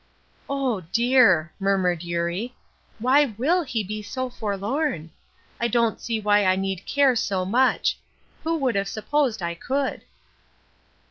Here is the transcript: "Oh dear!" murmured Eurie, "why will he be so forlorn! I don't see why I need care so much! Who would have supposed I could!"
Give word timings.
"Oh 0.49 0.81
dear!" 0.91 1.53
murmured 1.59 2.01
Eurie, 2.03 2.55
"why 2.97 3.35
will 3.37 3.61
he 3.61 3.83
be 3.83 4.01
so 4.01 4.31
forlorn! 4.31 5.11
I 5.59 5.67
don't 5.67 6.01
see 6.01 6.19
why 6.19 6.43
I 6.43 6.55
need 6.55 6.87
care 6.87 7.15
so 7.15 7.45
much! 7.45 7.99
Who 8.43 8.57
would 8.57 8.73
have 8.73 8.87
supposed 8.87 9.43
I 9.43 9.53
could!" 9.53 10.01